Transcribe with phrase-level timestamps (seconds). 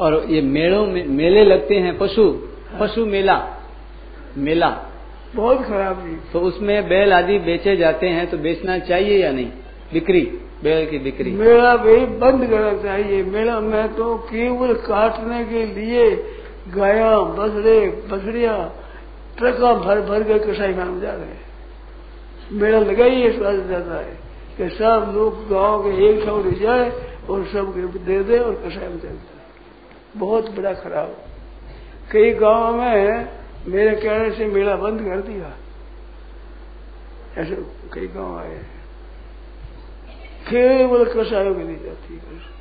[0.00, 2.24] और ये मेलों में मेले लगते हैं पशु
[2.80, 3.36] पशु मेला
[4.36, 4.68] मेला।
[5.34, 9.50] बहुत खराब तो उसमें बैल आदि बेचे जाते हैं तो बेचना चाहिए या नहीं?
[9.92, 10.20] बिक्री
[10.62, 16.04] बैल की बिक्री। मेला भी बंद करना चाहिए। मेला में तो केवल काटने के लिए
[16.76, 17.78] गाया बछड़े
[18.12, 18.56] बछड़िया
[19.38, 21.42] ट्रका भर भर के कसाई खान जा रहे हैं।
[22.52, 24.18] मेला लगा ही इस बात जाता है
[24.58, 26.90] कि सब लोग गाँव के एक छोड़ जाए
[27.30, 27.72] और सब
[28.06, 29.43] दे दे और कसाई में चलता है
[30.16, 31.16] बहुत बड़ा खराब।
[32.12, 33.28] कई गाँव में
[33.66, 35.56] मेरे कहने से मेला बंद कर दिया।
[37.42, 37.54] ऐसे
[37.94, 38.58] कई गाँव आए
[40.50, 42.54] केवल कसायों के लिए जाती है।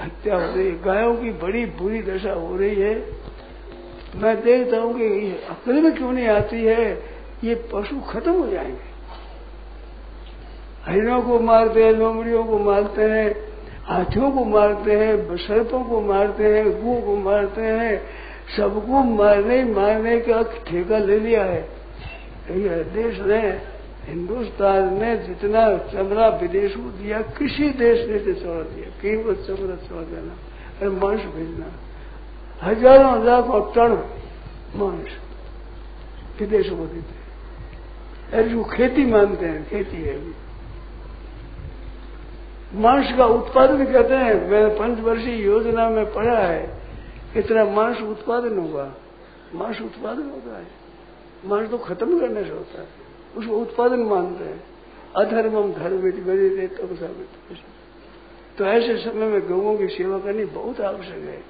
[0.00, 3.12] हत्या हो रही है। गायों की बड़ी बुरी दशा हो रही है।
[4.16, 7.02] मैं देखता हूँ कि अकल में क्यों नहीं आती है?
[7.44, 8.90] ये पशु खत्म हो जाएँगे।
[10.84, 13.49] हरिणों को मारते हैं, लोमड़ियों को मारते हैं।
[13.90, 17.94] हाथियों को मारते हैं सर्पों को मारते हैं गु को मारते हैं,
[18.56, 21.62] सबको मारने मारने का ठेका ले लिया है।
[22.94, 23.40] देश ने,
[24.06, 30.02] हिंदुस्तान ने जितना चमड़ा विदेश को दिया, किसी देश ने चौड़ा दिया, केवल चमड़ा चौड़ा
[30.02, 30.34] देना
[30.80, 31.68] अरे मांस भेजना।
[32.62, 33.92] हज़ारों हज़ार लाखों टन
[34.76, 35.10] मांस
[36.40, 37.24] विदेशों को देते हैं।
[38.32, 40.34] अरे जो खेती मानते हैं, खेती है अभी।
[42.74, 46.82] मांस का उत्पादन कहते हैं। मैंने पंचवर्षीय योजना में पढ़ा है
[47.36, 48.94] इतना मांस उत्पादन होगा।
[49.54, 50.66] मांस उत्पादन होता है।
[51.46, 52.88] मांस तो खत्म करने से होता है।
[53.36, 54.62] उसको उत्पादन मानते हैं।
[55.16, 57.24] अधर्मम धर्म गए तब सब
[58.58, 61.42] तो ऐसे समय में गौों की सेवा करनी बहुत आवश्यक है।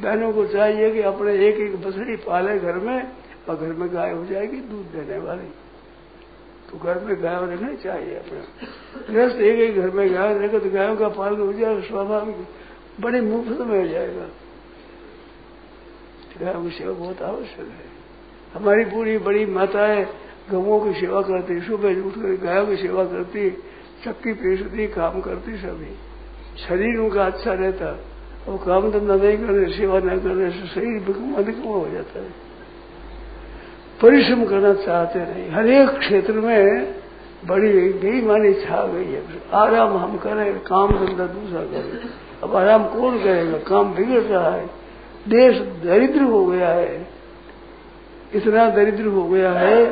[0.00, 3.08] बहनों को चाहिए कि अपने एक एक बछड़ी पाले घर में
[3.48, 5.48] और घर में गाय हो जाएगी, दूध देने वाली।
[6.74, 8.40] तो घर में गाय रखनी चाहिए अपने।
[9.14, 12.36] गृहस्थ एक एक घर में गाय रखे तो गायों का पालन हो जाएगा, स्वाभाविक।
[13.00, 14.28] बड़े मुफ़्त में हो जाएगा।
[16.40, 17.94] गायों की सेवा बहुत आवश्यक है।
[18.54, 20.06] हमारी पूरी बड़ी माताएँ
[20.50, 23.50] गवों की सेवा करती, सुबह उठ कर गायों की सेवा करती
[24.04, 25.94] चक्की पेशती काम करती सभी।
[26.68, 27.86] शरीर उनका अच्छा रहता।
[28.48, 31.02] और काम धंधा नहीं करने, सेवा न करने से शरीर
[31.36, 32.53] अधिकम हो जाता है।
[34.02, 36.94] परिश्रम करना चाहते नहीं। हर एक क्षेत्र में
[37.46, 39.22] बड़ी बेईमानी छा गई है।
[39.54, 42.08] आराम हम करें, काम धंधा दूसरा करें।
[42.42, 43.58] अब आराम कौन करेगा?
[43.58, 44.66] काम बिगड़ रहा है।
[45.28, 47.06] देश दरिद्र हो गया है।
[48.34, 49.82] इतना दरिद्र हो गया है।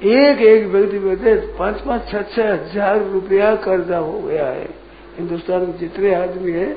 [0.00, 4.68] एक एक व्यक्ति पे पाँच पाँच छह छह हज़ार रुपया कर्जा हो गया है।
[5.18, 6.68] हिंदुस्तान में जितने आदमी है,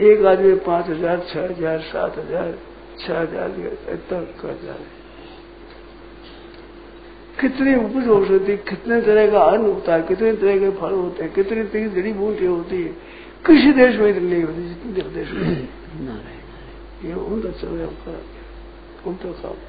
[0.00, 2.54] एक आदमी पाँच हज़ार, छह हज़ार, सात हज़ार,
[2.98, 3.50] छह हज़ार,
[3.88, 4.86] इतना कर्जा है।
[7.40, 11.24] कितनी उपज हो सकती कितने तरह का अन्न होता है कितने तरह के फल होते
[11.24, 12.88] हैं कितनी तरह की जड़ी बूटी होती है।
[13.46, 15.68] किसी देश में इतनी नहीं होती जितनी देश में।
[17.04, 17.88] ये उनका चल रहा
[19.06, 19.67] उनका काम